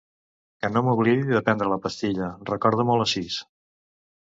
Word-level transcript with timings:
Que 0.63 0.71
no 0.77 0.81
m'oblidi 0.87 1.35
de 1.35 1.43
prendre 1.51 1.69
la 1.75 1.79
pastilla, 1.85 2.33
recorda-m'ho 2.53 2.99
a 2.99 2.99
les 3.03 3.17
sis. 3.19 3.41